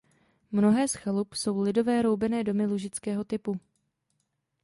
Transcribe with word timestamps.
Mnohé 0.51 0.87
z 0.87 0.93
chalup 0.93 1.33
jsou 1.33 1.61
lidové 1.61 2.01
roubené 2.01 2.43
domy 2.43 2.65
lužického 2.65 3.23
typu. 3.23 3.59